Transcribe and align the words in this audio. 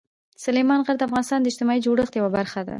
سلیمان 0.43 0.79
غر 0.85 0.95
د 0.97 1.01
افغانستان 1.07 1.39
د 1.41 1.45
اجتماعي 1.51 1.79
جوړښت 1.85 2.13
یوه 2.19 2.31
برخه 2.37 2.59
ده. 2.65 2.69